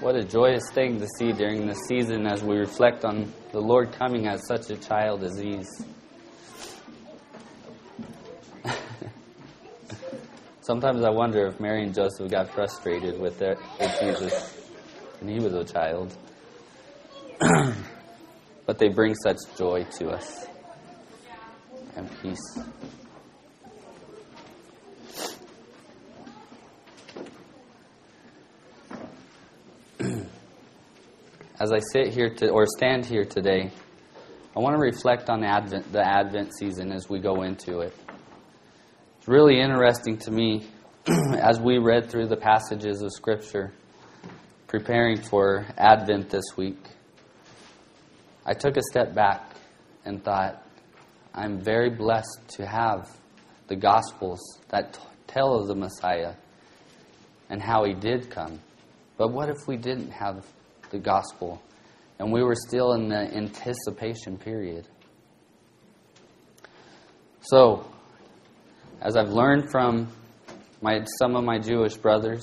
[0.00, 3.92] What a joyous thing to see during this season as we reflect on the Lord
[3.92, 5.68] coming as such a child as these.
[10.62, 14.66] Sometimes I wonder if Mary and Joseph got frustrated with, their, with Jesus
[15.20, 16.16] when he was a child.
[18.64, 20.46] but they bring such joy to us
[21.96, 22.58] and peace.
[31.60, 33.70] As I sit here to, or stand here today,
[34.56, 37.94] I want to reflect on the Advent, the Advent season as we go into it.
[39.18, 40.66] It's really interesting to me
[41.38, 43.74] as we read through the passages of Scripture,
[44.68, 46.82] preparing for Advent this week.
[48.46, 49.54] I took a step back
[50.06, 50.66] and thought,
[51.34, 53.14] I'm very blessed to have
[53.68, 56.32] the Gospels that t- tell of the Messiah
[57.50, 58.60] and how he did come.
[59.18, 60.46] But what if we didn't have
[60.90, 61.60] the gospel,
[62.18, 64.86] and we were still in the anticipation period.
[67.42, 67.86] So,
[69.00, 70.08] as I've learned from
[70.82, 72.42] my, some of my Jewish brothers,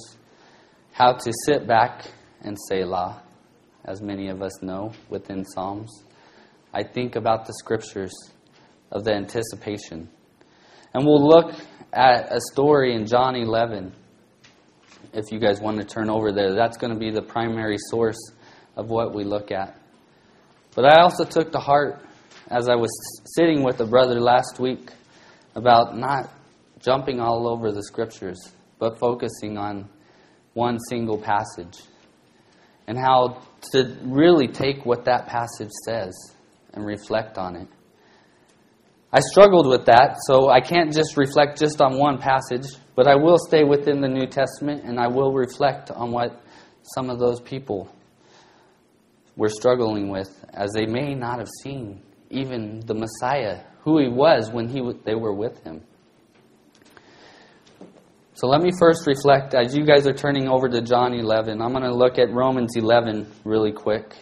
[0.92, 2.06] how to sit back
[2.42, 3.22] and Selah,
[3.86, 6.04] as many of us know within Psalms,
[6.74, 8.14] I think about the scriptures
[8.92, 10.10] of the anticipation.
[10.94, 11.54] And we'll look
[11.94, 13.94] at a story in John 11.
[15.14, 18.18] If you guys want to turn over there, that's going to be the primary source
[18.78, 19.76] of what we look at.
[20.76, 22.00] But I also took to heart
[22.50, 22.92] as I was
[23.36, 24.92] sitting with a brother last week
[25.56, 26.30] about not
[26.80, 28.38] jumping all over the scriptures,
[28.80, 29.90] but focusing on
[30.54, 31.80] one single passage
[32.88, 36.16] and how to really take what that passage says
[36.74, 37.68] and reflect on it.
[39.12, 43.16] I struggled with that, so I can't just reflect just on one passage, but I
[43.16, 46.40] will stay within the New Testament and I will reflect on what
[46.96, 47.92] some of those people
[49.38, 54.52] were struggling with, as they may not have seen even the Messiah, who he was
[54.52, 55.82] when he, they were with him.
[58.34, 61.72] So let me first reflect, as you guys are turning over to John 11, I'm
[61.72, 64.14] going to look at Romans 11 really quick,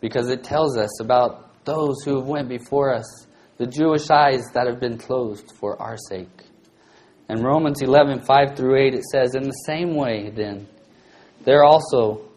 [0.00, 4.66] because it tells us about those who have went before us, the Jewish eyes that
[4.66, 6.28] have been closed for our sake.
[7.28, 10.68] In Romans 11, 5 through 8, it says, In the same way, then,
[11.44, 12.29] there also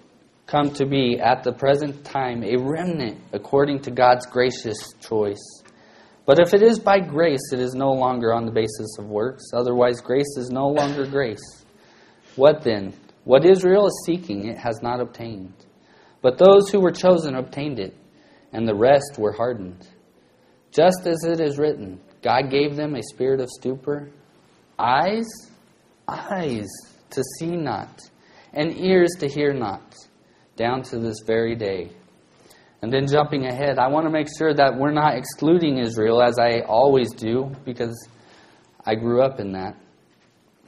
[0.47, 5.63] come to be at the present time a remnant according to God's gracious choice.
[6.25, 9.43] But if it is by grace, it is no longer on the basis of works.
[9.53, 11.65] Otherwise, grace is no longer grace.
[12.35, 12.93] What then?
[13.25, 15.53] What Israel is seeking, it has not obtained.
[16.21, 17.95] But those who were chosen obtained it,
[18.53, 19.87] and the rest were hardened.
[20.71, 24.09] Just as it is written, God gave them a spirit of stupor,
[24.79, 25.27] eyes,
[26.07, 26.69] eyes
[27.11, 27.99] to see not,
[28.53, 29.93] and ears to hear not
[30.55, 31.91] down to this very day.
[32.81, 36.37] And then jumping ahead, I want to make sure that we're not excluding Israel as
[36.37, 38.09] I always do because
[38.85, 39.77] I grew up in that.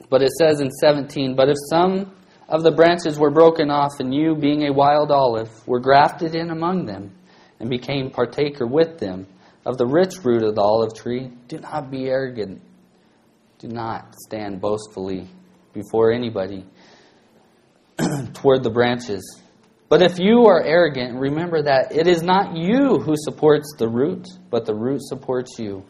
[0.08, 2.12] But it says in 17, But if some
[2.48, 6.50] of the branches were broken off, and you, being a wild olive, were grafted in
[6.50, 7.12] among them,
[7.60, 9.26] and became partaker with them
[9.64, 12.62] of the rich root of the olive tree, do not be arrogant.
[13.58, 15.26] Do not stand boastfully
[15.72, 16.64] before anybody
[18.34, 19.40] toward the branches.
[19.88, 24.26] But if you are arrogant, remember that it is not you who supports the root,
[24.50, 25.84] but the root supports you.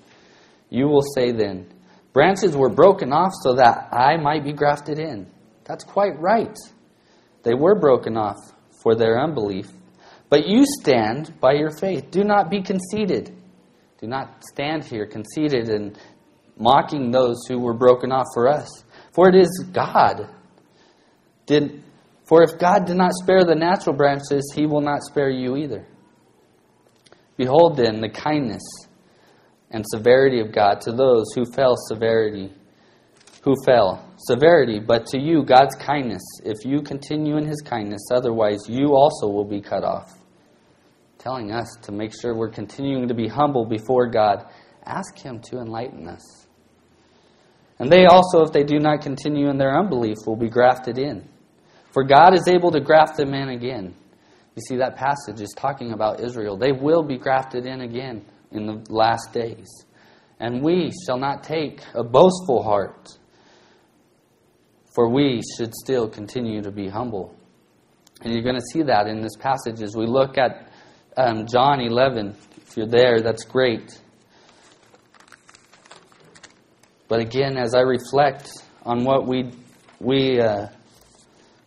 [0.68, 1.72] You will say then,
[2.16, 5.26] Branches were broken off so that I might be grafted in.
[5.64, 6.56] That's quite right.
[7.42, 8.38] They were broken off
[8.82, 9.66] for their unbelief.
[10.30, 12.10] But you stand by your faith.
[12.10, 13.36] Do not be conceited.
[14.00, 15.98] Do not stand here conceited and
[16.56, 18.70] mocking those who were broken off for us.
[19.12, 20.26] For it is God
[21.44, 21.82] did
[22.26, 25.86] for if God did not spare the natural branches, he will not spare you either.
[27.36, 28.62] Behold then the kindness
[29.70, 32.52] and severity of God to those who fell severity,
[33.42, 38.68] who fell severity, but to you God's kindness, if you continue in his kindness, otherwise
[38.68, 40.12] you also will be cut off.
[41.18, 44.46] Telling us to make sure we're continuing to be humble before God,
[44.84, 46.46] ask him to enlighten us.
[47.78, 51.28] And they also, if they do not continue in their unbelief, will be grafted in.
[51.96, 53.94] For God is able to graft them in again.
[54.54, 56.58] You see, that passage is talking about Israel.
[56.58, 58.22] They will be grafted in again
[58.52, 59.66] in the last days.
[60.38, 63.16] And we shall not take a boastful heart,
[64.94, 67.34] for we should still continue to be humble.
[68.20, 70.70] And you're going to see that in this passage as we look at
[71.16, 72.36] um, John 11.
[72.58, 73.98] If you're there, that's great.
[77.08, 78.50] But again, as I reflect
[78.82, 79.50] on what we,
[79.98, 80.66] we uh,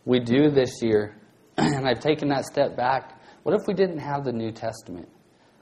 [0.04, 1.16] we do this year
[1.56, 5.08] and I've taken that step back, what if we didn't have the New Testament?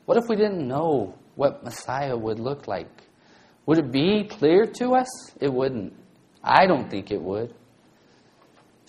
[0.07, 2.89] What if we didn't know what Messiah would look like?
[3.67, 5.09] Would it be clear to us?
[5.41, 5.93] It wouldn't.
[6.43, 7.55] I don't think it would.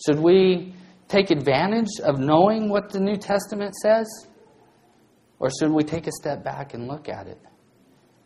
[0.06, 0.74] Should we
[1.07, 4.07] take advantage of knowing what the New Testament says?
[5.40, 7.40] Or should we take a step back and look at it?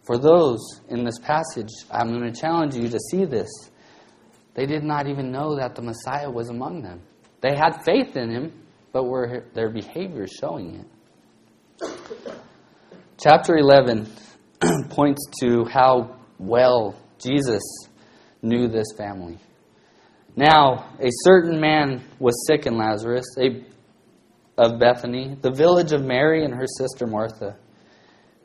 [0.05, 0.59] For those
[0.89, 3.49] in this passage, I'm going to challenge you to see this.
[4.53, 7.01] They did not even know that the Messiah was among them.
[7.43, 8.53] They had faith in him,
[8.93, 10.85] but were their behavior showing
[11.81, 11.91] it?
[13.21, 14.07] Chapter 11
[14.89, 17.61] points to how well Jesus
[18.41, 19.39] knew this family.
[20.37, 23.65] Now, a certain man was sick in Lazarus a,
[24.57, 27.57] of Bethany, the village of Mary and her sister Martha.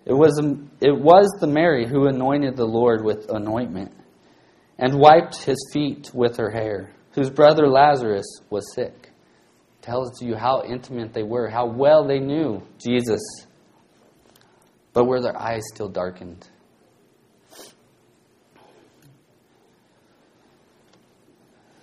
[0.07, 3.93] It was, um, it was the Mary who anointed the Lord with anointment
[4.77, 9.11] and wiped his feet with her hair, whose brother Lazarus was sick.
[9.81, 13.21] Tells you how intimate they were, how well they knew Jesus.
[14.93, 16.49] But were their eyes still darkened?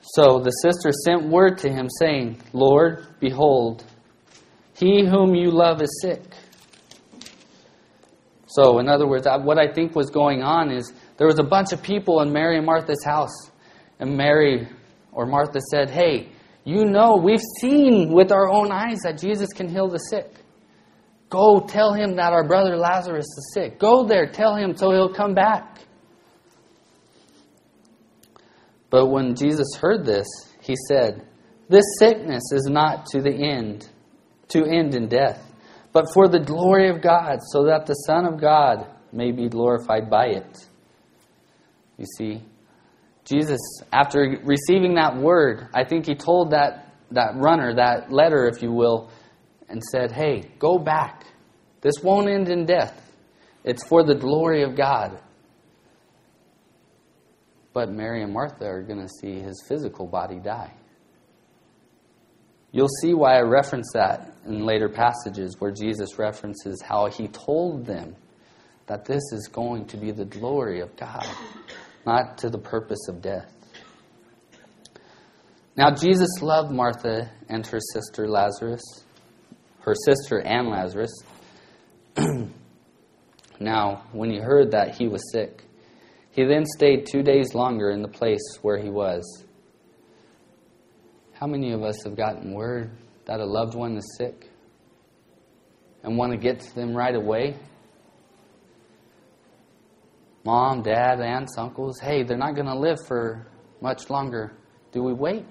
[0.01, 3.83] So the sister sent word to him, saying, Lord, behold,
[4.77, 6.21] he whom you love is sick.
[8.47, 11.73] So, in other words, what I think was going on is there was a bunch
[11.73, 13.51] of people in Mary and Martha's house.
[13.99, 14.67] And Mary
[15.15, 16.29] or Martha said, Hey,
[16.63, 20.31] you know, we've seen with our own eyes that Jesus can heal the sick.
[21.29, 23.79] Go tell him that our brother Lazarus is sick.
[23.79, 25.79] Go there, tell him so he'll come back.
[28.89, 30.27] But when Jesus heard this,
[30.61, 31.27] he said,
[31.69, 33.89] This sickness is not to the end,
[34.49, 35.43] to end in death,
[35.91, 40.09] but for the glory of God, so that the Son of God may be glorified
[40.09, 40.67] by it.
[41.97, 42.41] You see,
[43.25, 43.59] Jesus,
[43.91, 48.71] after receiving that word, I think he told that, that runner, that letter, if you
[48.71, 49.09] will,
[49.67, 51.25] and said, Hey, go back.
[51.81, 53.01] This won't end in death.
[53.63, 55.19] It's for the glory of God.
[57.73, 60.71] But Mary and Martha are going to see his physical body die.
[62.71, 67.85] You'll see why I reference that in later passages where Jesus references how he told
[67.85, 68.15] them
[68.87, 71.25] that this is going to be the glory of God,
[72.05, 73.51] not to the purpose of death.
[75.77, 78.83] Now, Jesus loved Martha and her sister Lazarus,
[79.81, 81.11] her sister and Lazarus.
[83.59, 85.63] now, when he heard that he was sick,
[86.31, 89.43] he then stayed two days longer in the place where he was.
[91.33, 92.91] How many of us have gotten word
[93.25, 94.49] that a loved one is sick
[96.03, 97.57] and want to get to them right away?
[100.45, 103.47] Mom, dad, aunts, uncles, hey, they're not going to live for
[103.81, 104.55] much longer.
[104.91, 105.45] Do we wait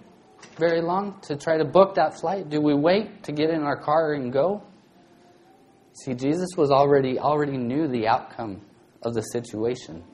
[0.56, 2.48] very long to try to book that flight?
[2.48, 4.62] Do we wait to get in our car and go?
[5.94, 8.60] See, Jesus was already already knew the outcome
[9.02, 10.04] of the situation.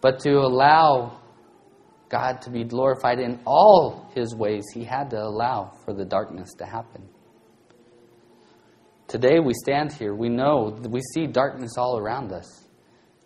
[0.00, 1.20] But to allow
[2.08, 6.52] God to be glorified in all his ways, he had to allow for the darkness
[6.58, 7.08] to happen.
[9.06, 12.59] Today we stand here, we know, we see darkness all around us,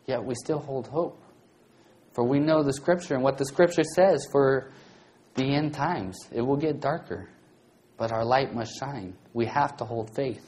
[0.07, 1.21] yet we still hold hope.
[2.13, 4.71] For we know the Scripture and what the Scripture says for
[5.35, 6.17] the end times.
[6.33, 7.29] It will get darker,
[7.97, 9.17] but our light must shine.
[9.33, 10.47] We have to hold faith.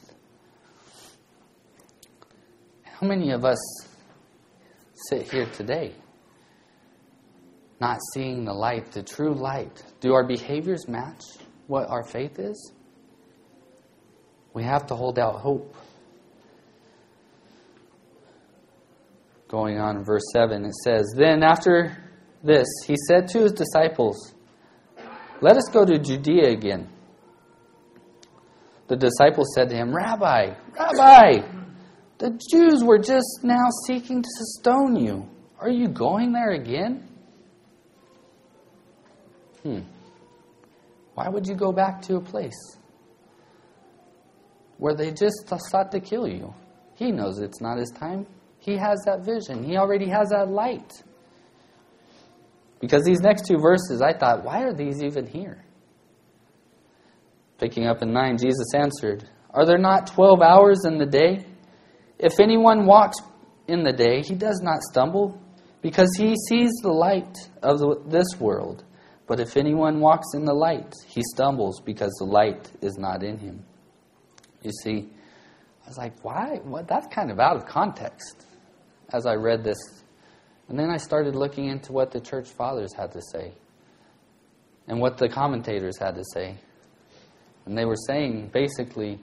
[2.85, 3.59] How many of us
[5.09, 5.95] sit here today?
[7.81, 9.83] not seeing the light, the true light.
[10.01, 11.23] Do our behaviors match
[11.67, 12.73] what our faith is?
[14.55, 15.75] We have to hold out hope.
[19.49, 21.97] Going on in verse 7, it says, Then after
[22.43, 24.35] this, he said to his disciples,
[25.41, 26.89] Let us go to Judea again.
[28.89, 31.41] The disciples said to him, Rabbi, Rabbi,
[32.19, 35.29] the Jews were just now seeking to stone you.
[35.59, 37.09] Are you going there again?
[39.63, 39.81] Hmm.
[41.15, 42.77] Why would you go back to a place
[44.79, 46.55] where they just sought to kill you?
[46.95, 48.27] He knows it's not his time.
[48.67, 49.63] He has that vision.
[49.63, 50.93] He already has that light.
[52.81, 55.65] Because these next two verses, I thought, why are these even here?
[57.59, 61.47] Picking up in 9, Jesus answered, Are there not 12 hours in the day?
[62.19, 63.19] If anyone walks
[63.69, 65.41] in the day, he does not stumble,
[65.81, 68.83] because he sees the light of this world.
[69.29, 73.39] But if anyone walks in the light, he stumbles because the light is not in
[73.39, 73.65] him.
[74.63, 75.09] You see,
[75.85, 76.61] I was like, why?
[76.65, 76.89] What?
[76.89, 78.46] That's kind of out of context
[79.13, 79.79] as I read this.
[80.69, 83.53] And then I started looking into what the church fathers had to say
[84.89, 86.57] and what the commentators had to say.
[87.65, 89.19] And they were saying, basically,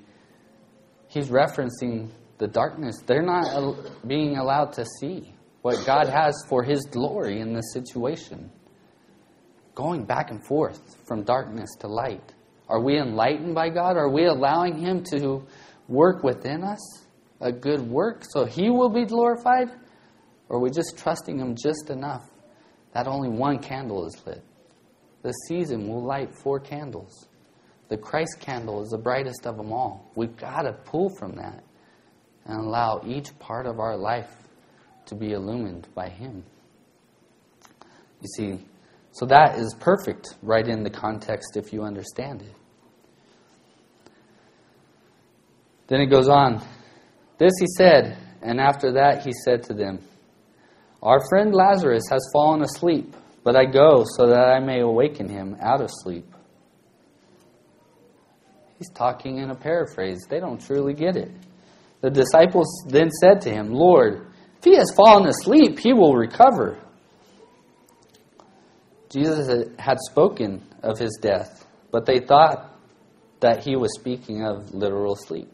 [1.07, 2.97] he's referencing the darkness.
[3.05, 8.51] They're not being allowed to see what God has for his glory in this situation.
[9.75, 12.33] Going back and forth from darkness to light.
[12.67, 13.97] Are we enlightened by God?
[13.97, 15.45] Are we allowing him to
[15.87, 16.79] work within us
[17.41, 19.69] a good work so he will be glorified?
[20.49, 22.29] Or are we just trusting him just enough
[22.93, 24.43] that only one candle is lit?
[25.23, 27.27] The season will light four candles.
[27.89, 30.11] The Christ candle is the brightest of them all.
[30.15, 31.63] We've got to pull from that
[32.45, 34.31] and allow each part of our life
[35.05, 36.43] to be illumined by Him.
[38.21, 38.65] You see,
[39.11, 42.55] so that is perfect right in the context if you understand it.
[45.87, 46.61] Then it goes on.
[47.37, 49.99] This he said, and after that he said to them,
[51.01, 55.57] Our friend Lazarus has fallen asleep, but I go so that I may awaken him
[55.61, 56.25] out of sleep.
[58.77, 60.25] He's talking in a paraphrase.
[60.29, 61.31] They don't truly get it.
[62.01, 66.77] The disciples then said to him, Lord, if he has fallen asleep, he will recover.
[69.09, 72.77] Jesus had spoken of his death, but they thought
[73.39, 75.49] that he was speaking of literal sleep.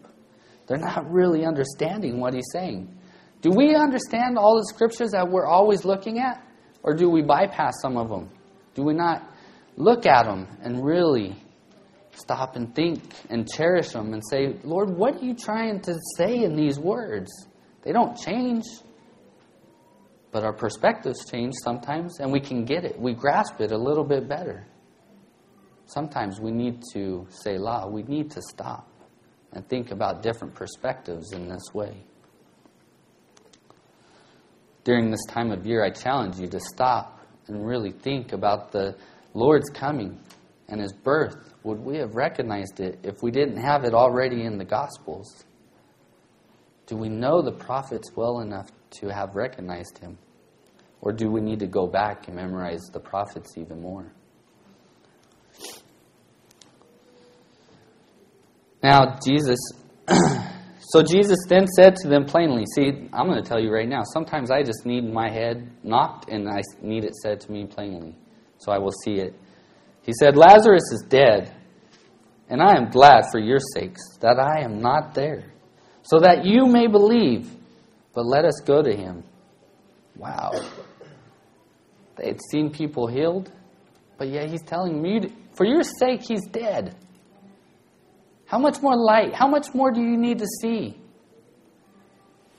[0.69, 2.95] They're not really understanding what he's saying.
[3.41, 6.45] Do we understand all the scriptures that we're always looking at?
[6.83, 8.29] Or do we bypass some of them?
[8.75, 9.23] Do we not
[9.77, 11.35] look at them and really
[12.11, 16.43] stop and think and cherish them and say, Lord, what are you trying to say
[16.43, 17.31] in these words?
[17.81, 18.65] They don't change.
[20.31, 22.99] But our perspectives change sometimes, and we can get it.
[22.99, 24.67] We grasp it a little bit better.
[25.87, 28.87] Sometimes we need to Selah, we need to stop
[29.53, 32.03] and think about different perspectives in this way.
[34.83, 38.95] During this time of year, I challenge you to stop and really think about the
[39.33, 40.19] Lord's coming
[40.67, 44.57] and his birth would we have recognized it if we didn't have it already in
[44.57, 45.43] the Gospels?
[46.87, 48.69] Do we know the prophets well enough
[49.01, 50.17] to have recognized him?
[51.01, 54.11] Or do we need to go back and memorize the prophets even more?
[58.81, 59.59] Now, Jesus,
[60.79, 64.03] so Jesus then said to them plainly, See, I'm going to tell you right now,
[64.13, 68.15] sometimes I just need my head knocked and I need it said to me plainly,
[68.57, 69.33] so I will see it.
[70.03, 71.53] He said, Lazarus is dead,
[72.47, 75.51] and I am glad for your sakes that I am not there,
[76.03, 77.51] so that you may believe.
[78.13, 79.23] But let us go to him.
[80.15, 80.51] Wow.
[82.17, 83.51] They had seen people healed,
[84.17, 85.21] but yet he's telling me,
[85.55, 86.95] for your sake, he's dead.
[88.49, 89.35] How much more light?
[89.35, 90.99] How much more do you need to see?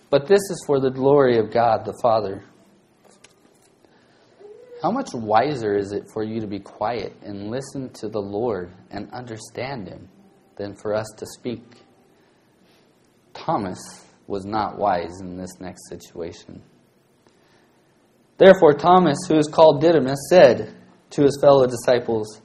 [0.08, 2.44] But this is for the glory of God the Father.
[4.80, 8.70] How much wiser is it for you to be quiet and listen to the Lord
[8.92, 10.08] and understand Him
[10.56, 11.62] than for us to speak?
[13.34, 13.80] Thomas
[14.28, 16.62] was not wise in this next situation.
[18.38, 20.72] Therefore, Thomas, who is called Didymus, said
[21.10, 22.40] to his fellow disciples,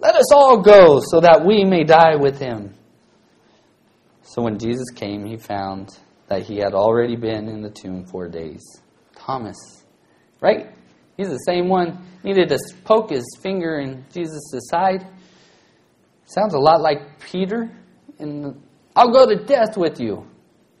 [0.00, 2.74] Let us all go so that we may die with him.
[4.30, 8.28] So when Jesus came, he found that he had already been in the tomb four
[8.28, 8.62] days.
[9.16, 9.56] Thomas,
[10.40, 10.68] right?
[11.16, 15.04] He's the same one needed to poke his finger in Jesus' side.
[16.26, 17.76] Sounds a lot like Peter.
[18.20, 18.62] In
[18.94, 20.24] I'll go to death with you.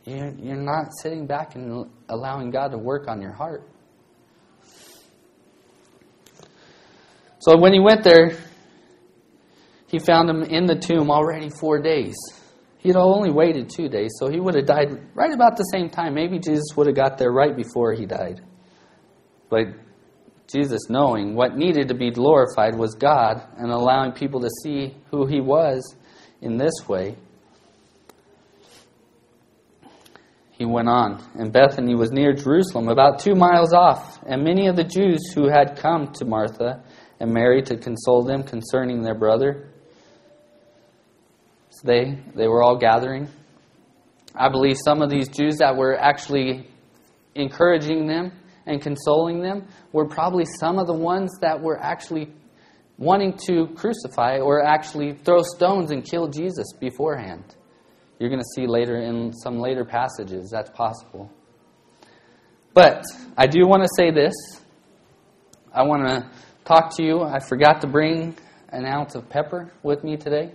[0.04, 3.68] You're, you're not sitting back and allowing God to work on your heart.
[7.40, 8.36] So when he went there,
[9.88, 12.14] he found him in the tomb already four days.
[12.80, 15.90] He had only waited two days, so he would have died right about the same
[15.90, 16.14] time.
[16.14, 18.40] Maybe Jesus would have got there right before he died.
[19.50, 19.66] But
[20.52, 25.26] Jesus, knowing what needed to be glorified was God and allowing people to see who
[25.26, 25.94] He was
[26.40, 27.16] in this way,
[30.52, 31.24] he went on.
[31.36, 35.48] And Bethany was near Jerusalem, about two miles off, and many of the Jews who
[35.48, 36.82] had come to Martha
[37.18, 39.70] and Mary to console them concerning their brother.
[41.82, 43.28] They, they were all gathering.
[44.34, 46.68] I believe some of these Jews that were actually
[47.34, 48.32] encouraging them
[48.66, 52.32] and consoling them were probably some of the ones that were actually
[52.98, 57.56] wanting to crucify or actually throw stones and kill Jesus beforehand.
[58.18, 61.30] You're going to see later in some later passages that's possible.
[62.74, 63.04] But
[63.36, 64.34] I do want to say this.
[65.72, 66.30] I want to
[66.64, 67.22] talk to you.
[67.22, 68.36] I forgot to bring
[68.68, 70.52] an ounce of pepper with me today.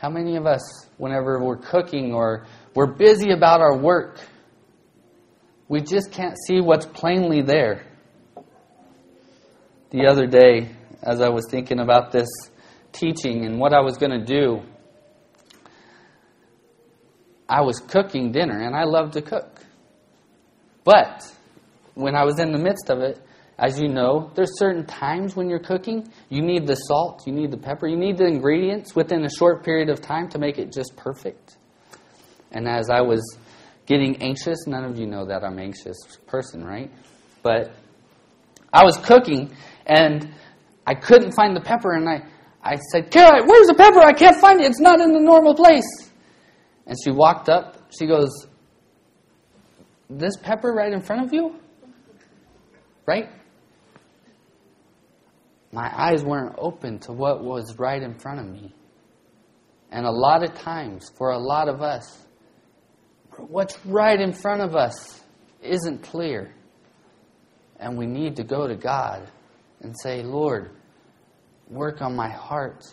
[0.00, 4.18] How many of us, whenever we're cooking or we're busy about our work,
[5.68, 7.84] we just can't see what's plainly there?
[9.90, 10.70] The other day,
[11.02, 12.30] as I was thinking about this
[12.92, 14.62] teaching and what I was going to do,
[17.46, 19.60] I was cooking dinner, and I love to cook.
[20.82, 21.30] But
[21.92, 23.20] when I was in the midst of it,
[23.60, 27.50] as you know, there's certain times when you're cooking, you need the salt, you need
[27.50, 30.72] the pepper, you need the ingredients within a short period of time to make it
[30.72, 31.58] just perfect.
[32.52, 33.20] And as I was
[33.84, 36.90] getting anxious, none of you know that I'm an anxious person, right?
[37.42, 37.70] But
[38.72, 40.32] I was cooking and
[40.86, 42.22] I couldn't find the pepper and I,
[42.64, 44.00] I said, Kara, where's the pepper?
[44.00, 44.68] I can't find it.
[44.68, 46.10] It's not in the normal place.
[46.86, 47.92] And she walked up.
[47.98, 48.46] She goes,
[50.08, 51.56] This pepper right in front of you?
[53.06, 53.28] Right?
[55.72, 58.74] My eyes weren't open to what was right in front of me.
[59.90, 62.26] And a lot of times, for a lot of us,
[63.36, 65.20] what's right in front of us
[65.62, 66.54] isn't clear.
[67.78, 69.30] And we need to go to God
[69.80, 70.70] and say, Lord,
[71.68, 72.84] work on my heart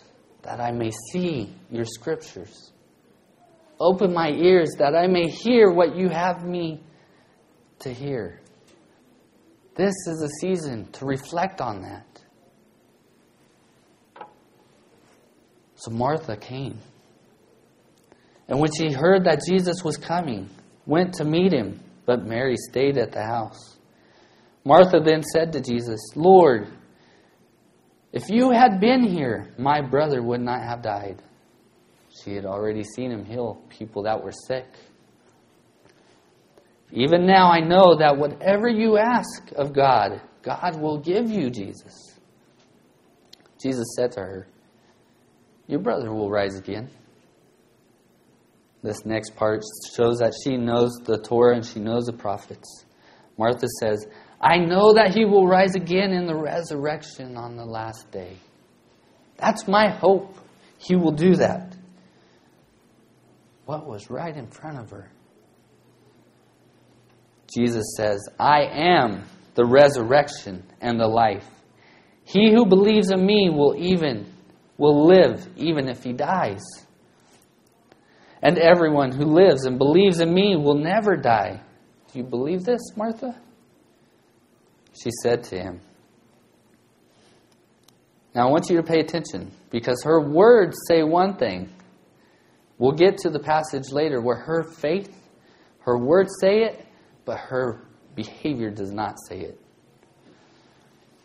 [0.42, 2.72] that I may see your scriptures.
[3.80, 6.82] Open my ears that I may hear what you have me
[7.80, 8.40] to hear.
[9.76, 12.07] This is a season to reflect on that.
[15.78, 16.78] So Martha came.
[18.48, 20.50] And when she heard that Jesus was coming,
[20.86, 23.76] went to meet him, but Mary stayed at the house.
[24.64, 26.66] Martha then said to Jesus, Lord,
[28.12, 31.22] if you had been here, my brother would not have died.
[32.24, 34.66] She had already seen him heal people that were sick.
[36.90, 42.18] Even now I know that whatever you ask of God, God will give you, Jesus.
[43.62, 44.48] Jesus said to her,
[45.68, 46.90] your brother will rise again.
[48.82, 49.62] This next part
[49.94, 52.84] shows that she knows the Torah and she knows the prophets.
[53.36, 54.06] Martha says,
[54.40, 58.36] I know that he will rise again in the resurrection on the last day.
[59.36, 60.36] That's my hope.
[60.78, 61.76] He will do that.
[63.66, 65.10] What was right in front of her?
[67.54, 71.48] Jesus says, I am the resurrection and the life.
[72.24, 74.32] He who believes in me will even
[74.78, 76.64] will live even if he dies.
[78.40, 81.60] And everyone who lives and believes in me will never die.
[82.12, 83.38] Do you believe this, Martha?
[85.02, 85.80] She said to him.
[88.34, 91.68] Now I want you to pay attention because her words say one thing.
[92.78, 95.10] We'll get to the passage later where her faith,
[95.80, 96.86] her words say it,
[97.24, 99.60] but her behavior does not say it.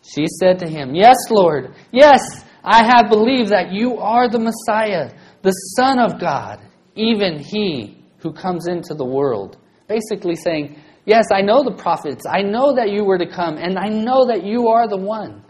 [0.01, 5.11] She said to him, Yes, Lord, yes, I have believed that you are the Messiah,
[5.41, 6.59] the Son of God,
[6.95, 9.57] even He who comes into the world.
[9.87, 12.25] Basically saying, Yes, I know the prophets.
[12.25, 15.43] I know that you were to come, and I know that you are the one.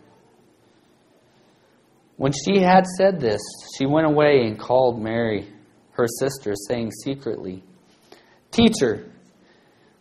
[2.18, 3.42] When she had said this,
[3.78, 5.48] she went away and called Mary,
[5.92, 7.64] her sister, saying secretly,
[8.50, 9.12] Teacher,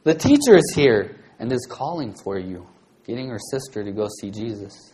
[0.04, 2.66] the teacher is here and is calling for you,
[3.06, 4.91] getting her sister to go see Jesus.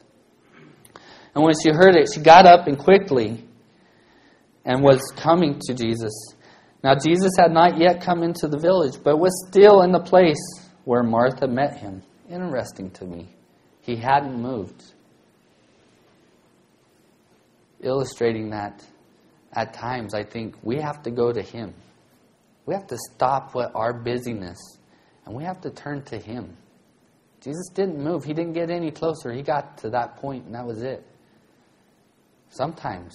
[1.39, 3.45] And when she heard it, she got up and quickly
[4.65, 6.35] and was coming to Jesus.
[6.83, 10.43] Now, Jesus had not yet come into the village, but was still in the place
[10.83, 12.03] where Martha met him.
[12.29, 13.29] Interesting to me.
[13.83, 14.83] He hadn't moved.
[17.83, 18.85] Illustrating that
[19.53, 21.73] at times, I think we have to go to Him.
[22.67, 24.59] We have to stop what our busyness
[25.25, 26.57] and we have to turn to Him.
[27.41, 28.25] Jesus didn't move.
[28.25, 29.33] He didn't get any closer.
[29.33, 31.08] He got to that point, and that was it.
[32.59, 33.15] Sometimes,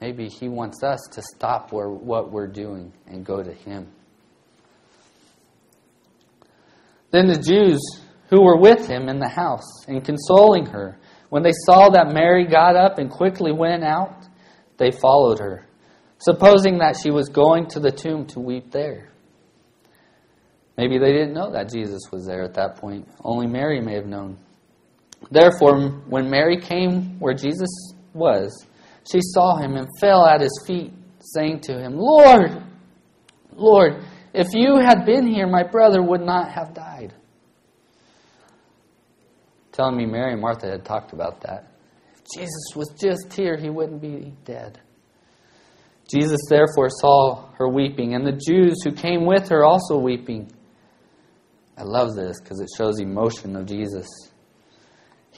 [0.00, 3.88] maybe He wants us to stop where, what we're doing and go to Him.
[7.10, 7.80] Then the Jews
[8.30, 10.98] who were with him in the house and consoling her,
[11.30, 14.26] when they saw that Mary got up and quickly went out,
[14.76, 15.66] they followed her,
[16.18, 19.10] supposing that she was going to the tomb to weep there.
[20.76, 23.08] Maybe they didn't know that Jesus was there at that point.
[23.24, 24.38] Only Mary may have known.
[25.30, 27.68] Therefore, when Mary came where Jesus
[28.18, 28.66] was,
[29.10, 32.62] she saw him and fell at his feet, saying to him, Lord,
[33.52, 34.04] Lord,
[34.34, 37.14] if you had been here, my brother would not have died.
[39.72, 41.72] Telling me Mary and Martha had talked about that.
[42.14, 44.80] If Jesus was just here, he wouldn't be dead.
[46.10, 50.50] Jesus therefore saw her weeping, and the Jews who came with her also weeping.
[51.76, 54.06] I love this because it shows emotion of Jesus.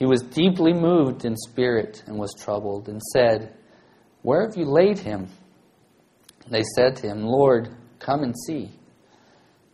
[0.00, 3.54] He was deeply moved in spirit and was troubled, and said,
[4.22, 5.28] Where have you laid him?
[6.50, 8.70] They said to him, Lord, come and see.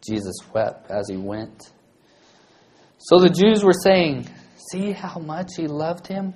[0.07, 1.71] Jesus wept as he went.
[2.99, 4.29] So the Jews were saying,
[4.73, 6.35] See how much he loved him?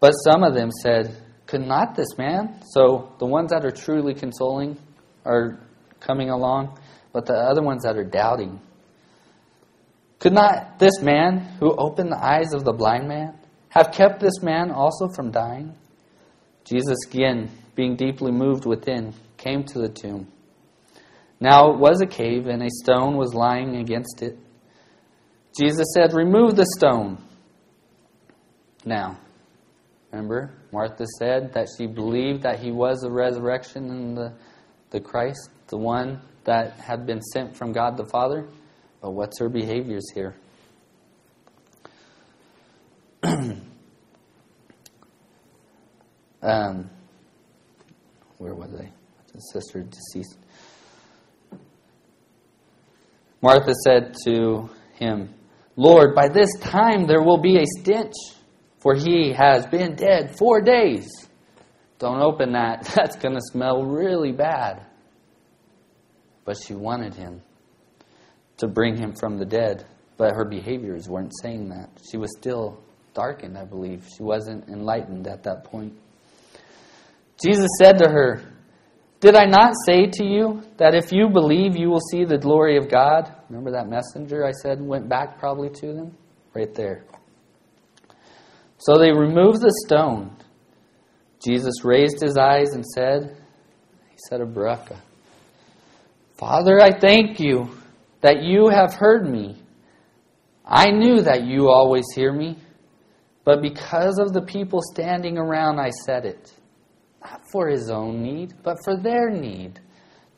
[0.00, 1.16] But some of them said,
[1.46, 2.60] Could not this man?
[2.74, 4.76] So the ones that are truly consoling,
[5.24, 5.58] are
[5.98, 6.78] coming along,
[7.14, 8.60] but the other ones that are doubting.
[10.20, 13.38] Could not this man who opened the eyes of the blind man
[13.70, 15.74] have kept this man also from dying?
[16.64, 20.28] Jesus, again, being deeply moved within, came to the tomb.
[21.40, 24.36] Now it was a cave, and a stone was lying against it.
[25.58, 27.16] Jesus said, Remove the stone.
[28.84, 29.18] Now,
[30.12, 34.34] remember, Martha said that she believed that he was the resurrection and the,
[34.90, 38.46] the Christ, the one that had been sent from God the Father.
[39.00, 40.34] But what's her behaviors here?
[46.42, 46.90] um,
[48.38, 48.90] where was I?
[49.52, 50.36] Sister deceased.
[53.40, 55.32] Martha said to him,
[55.76, 58.12] Lord, by this time there will be a stench,
[58.80, 61.08] for he has been dead four days.
[61.98, 62.84] Don't open that.
[62.94, 64.84] That's going to smell really bad.
[66.44, 67.40] But she wanted him
[68.60, 69.84] to bring him from the dead.
[70.16, 71.90] But her behaviors weren't saying that.
[72.10, 72.82] She was still
[73.14, 74.06] darkened, I believe.
[74.16, 75.94] She wasn't enlightened at that point.
[77.42, 78.42] Jesus said to her,
[79.20, 82.76] Did I not say to you that if you believe, you will see the glory
[82.76, 83.34] of God?
[83.48, 86.14] Remember that messenger I said went back probably to them?
[86.54, 87.04] Right there.
[88.78, 90.36] So they removed the stone.
[91.42, 93.36] Jesus raised his eyes and said,
[94.10, 94.98] He said a bracha.
[96.36, 97.70] Father, I thank you
[98.20, 99.62] that you have heard me.
[100.64, 102.58] I knew that you always hear me,
[103.44, 106.52] but because of the people standing around, I said it.
[107.22, 109.80] Not for his own need, but for their need,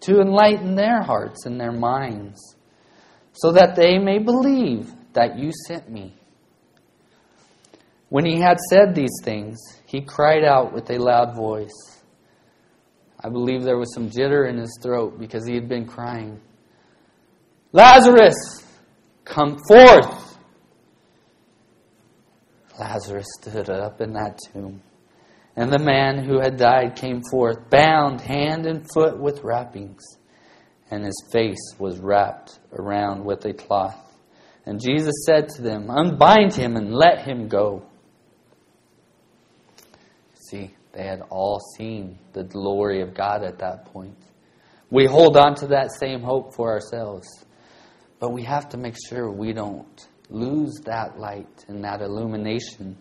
[0.00, 2.56] to enlighten their hearts and their minds,
[3.32, 6.14] so that they may believe that you sent me.
[8.08, 12.02] When he had said these things, he cried out with a loud voice.
[13.24, 16.40] I believe there was some jitter in his throat because he had been crying.
[17.72, 18.62] Lazarus,
[19.24, 20.36] come forth.
[22.78, 24.82] Lazarus stood up in that tomb,
[25.56, 30.02] and the man who had died came forth, bound hand and foot with wrappings,
[30.90, 33.98] and his face was wrapped around with a cloth.
[34.66, 37.86] And Jesus said to them, Unbind him and let him go.
[40.34, 44.18] See, they had all seen the glory of God at that point.
[44.90, 47.26] We hold on to that same hope for ourselves.
[48.22, 52.96] But we have to make sure we don't lose that light and that illumination.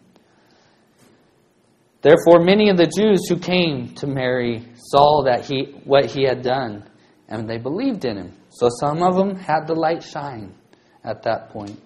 [2.01, 6.41] Therefore, many of the Jews who came to Mary saw that he, what he had
[6.41, 6.89] done,
[7.27, 8.34] and they believed in him.
[8.49, 10.55] So some of them had the light shine
[11.03, 11.79] at that point.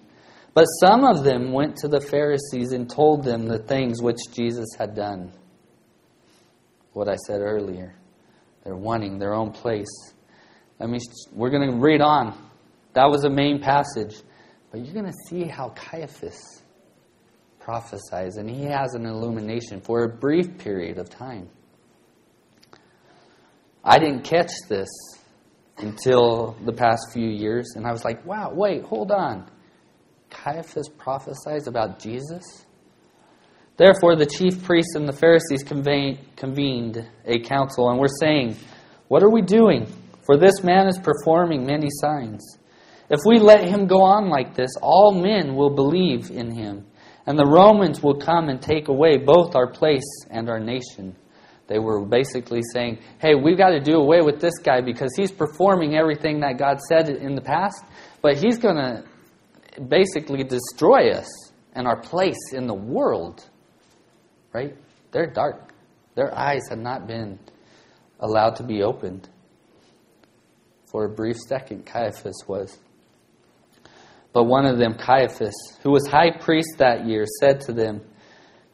[0.54, 4.68] But some of them went to the Pharisees and told them the things which Jesus
[4.78, 5.30] had done.
[6.94, 7.96] What I said earlier.
[8.64, 10.14] They're wanting their own place.
[10.80, 11.00] I mean,
[11.34, 12.46] we're going to read on.
[12.96, 14.16] That was the main passage.
[14.70, 16.62] But you're going to see how Caiaphas
[17.60, 21.50] prophesies, and he has an illumination for a brief period of time.
[23.84, 24.88] I didn't catch this
[25.76, 29.46] until the past few years, and I was like, wow, wait, hold on.
[30.30, 32.64] Caiaphas prophesies about Jesus?
[33.76, 38.56] Therefore, the chief priests and the Pharisees convened a council and were saying,
[39.08, 39.86] What are we doing?
[40.24, 42.58] For this man is performing many signs.
[43.08, 46.86] If we let him go on like this, all men will believe in him,
[47.26, 51.14] and the Romans will come and take away both our place and our nation.
[51.68, 55.32] They were basically saying, hey, we've got to do away with this guy because he's
[55.32, 57.84] performing everything that God said in the past,
[58.22, 59.04] but he's going to
[59.80, 61.28] basically destroy us
[61.74, 63.48] and our place in the world.
[64.52, 64.76] Right?
[65.12, 65.72] They're dark.
[66.14, 67.38] Their eyes had not been
[68.20, 69.28] allowed to be opened.
[70.86, 72.78] For a brief second, Caiaphas was.
[74.36, 78.02] But one of them, Caiaphas, who was high priest that year, said to them,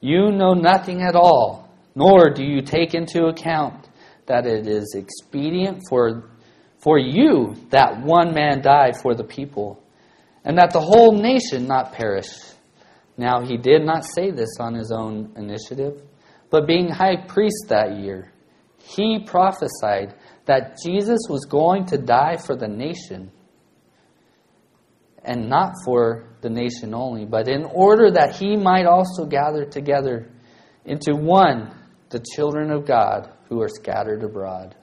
[0.01, 3.88] You know nothing at all, nor do you take into account
[4.27, 6.31] that it is expedient for,
[6.79, 9.81] for you that one man die for the people,
[10.44, 12.33] and that the whole nation not perish.
[13.16, 16.03] Now he did not say this on his own initiative,
[16.51, 18.33] but being high priest that year,
[18.79, 23.31] he prophesied that Jesus was going to die for the nation
[25.24, 30.28] and not for the nation only, but in order that he might also gather together
[30.85, 31.72] into one
[32.11, 34.74] the children of God who are scattered abroad.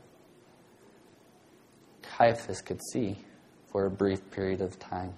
[2.02, 3.18] Caiaphas could see
[3.72, 5.14] for a brief period of time.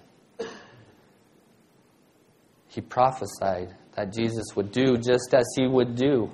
[2.68, 6.30] He prophesied that Jesus would do just as he would do.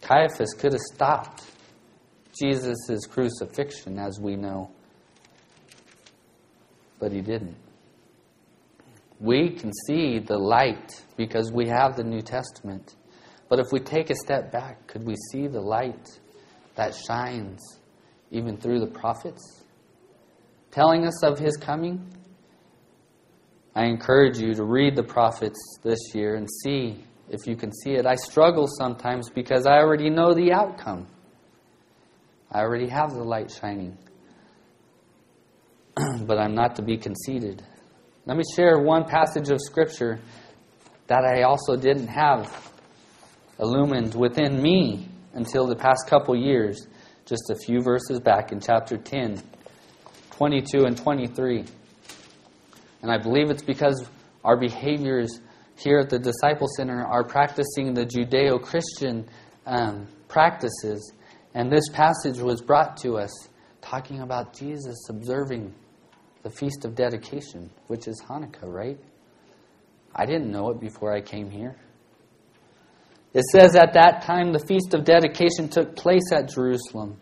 [0.00, 1.42] Caiaphas could have stopped
[2.40, 4.70] Jesus' crucifixion, as we know.
[6.98, 7.56] But he didn't.
[9.20, 12.96] We can see the light because we have the New Testament.
[13.48, 16.08] But if we take a step back, could we see the light
[16.74, 17.60] that shines
[18.30, 19.64] even through the prophets,
[20.70, 22.06] telling us of his coming?
[23.74, 27.92] I encourage you to read the prophets this year and see if you can see
[27.92, 28.06] it.
[28.06, 31.06] I struggle sometimes because I already know the outcome.
[32.50, 33.96] I already have the light shining.
[36.26, 37.62] but I'm not to be conceited.
[38.26, 40.18] Let me share one passage of Scripture
[41.06, 42.72] that I also didn't have
[43.60, 46.88] illumined within me until the past couple years,
[47.24, 49.40] just a few verses back in chapter 10,
[50.32, 51.66] 22 and 23.
[53.02, 54.04] And I believe it's because
[54.44, 55.40] our behaviors
[55.76, 59.28] here at the Disciple Center are practicing the Judeo Christian
[59.66, 61.12] um, practices.
[61.54, 63.30] And this passage was brought to us
[63.82, 65.72] talking about Jesus observing
[66.46, 69.00] the Feast of Dedication, which is Hanukkah, right?
[70.14, 71.74] I didn't know it before I came here.
[73.34, 77.20] It says at that time the Feast of Dedication took place at Jerusalem.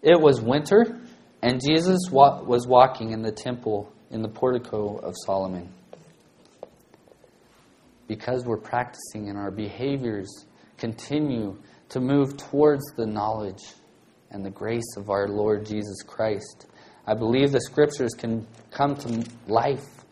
[0.00, 0.98] It was winter,
[1.42, 5.70] and Jesus was walking in the temple in the portico of Solomon.
[8.08, 10.46] Because we're practicing and our behaviors
[10.78, 11.58] continue
[11.90, 13.62] to move towards the knowledge
[14.30, 16.64] and the grace of our Lord Jesus Christ,
[17.06, 20.04] I believe the scriptures can come to life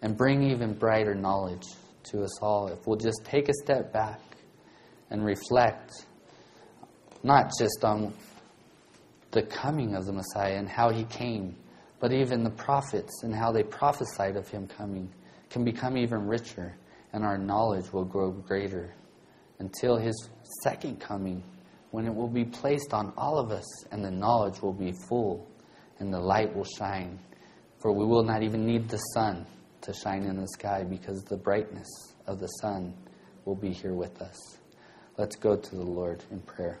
[0.00, 1.66] and bring even brighter knowledge
[2.04, 4.20] to us all if we'll just take a step back
[5.10, 6.06] and reflect
[7.22, 8.14] not just on
[9.32, 11.54] the coming of the Messiah and how he came,
[12.00, 15.12] but even the prophets and how they prophesied of him coming
[15.50, 16.74] can become even richer
[17.12, 18.94] and our knowledge will grow greater
[19.58, 20.30] until his
[20.62, 21.42] second coming
[21.90, 25.49] when it will be placed on all of us and the knowledge will be full
[26.00, 27.18] and the light will shine.
[27.78, 29.46] For we will not even need the sun
[29.82, 31.88] to shine in the sky because the brightness
[32.26, 32.92] of the sun
[33.44, 34.58] will be here with us.
[35.16, 36.80] Let's go to the Lord in prayer.